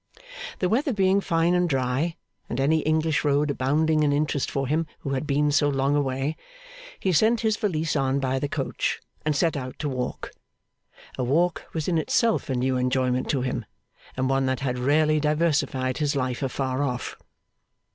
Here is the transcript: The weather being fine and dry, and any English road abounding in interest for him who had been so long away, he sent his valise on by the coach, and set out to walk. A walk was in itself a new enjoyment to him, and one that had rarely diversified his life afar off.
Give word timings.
The 0.57 0.67
weather 0.67 0.93
being 0.93 1.21
fine 1.21 1.53
and 1.53 1.69
dry, 1.69 2.15
and 2.49 2.59
any 2.59 2.79
English 2.79 3.23
road 3.23 3.51
abounding 3.51 4.01
in 4.01 4.11
interest 4.11 4.49
for 4.49 4.65
him 4.65 4.87
who 5.01 5.11
had 5.11 5.27
been 5.27 5.51
so 5.51 5.69
long 5.69 5.95
away, 5.95 6.37
he 6.99 7.11
sent 7.11 7.41
his 7.41 7.55
valise 7.55 7.95
on 7.95 8.19
by 8.19 8.39
the 8.39 8.47
coach, 8.49 8.99
and 9.23 9.35
set 9.35 9.55
out 9.55 9.77
to 9.77 9.87
walk. 9.87 10.31
A 11.19 11.23
walk 11.23 11.67
was 11.73 11.87
in 11.87 11.99
itself 11.99 12.49
a 12.49 12.55
new 12.55 12.77
enjoyment 12.77 13.29
to 13.29 13.41
him, 13.41 13.63
and 14.17 14.27
one 14.27 14.47
that 14.47 14.61
had 14.61 14.79
rarely 14.79 15.19
diversified 15.19 15.99
his 15.99 16.15
life 16.15 16.41
afar 16.41 16.81
off. 16.81 17.15